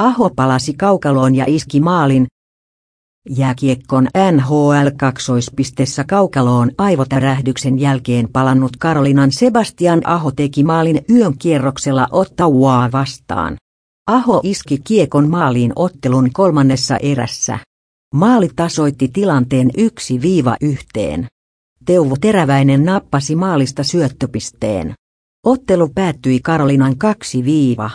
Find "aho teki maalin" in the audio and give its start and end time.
10.04-11.04